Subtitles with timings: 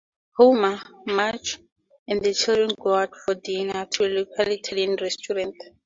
[0.37, 1.59] Homer, Marge
[2.07, 5.53] and the children go out for dinner to the local Italian restaurant.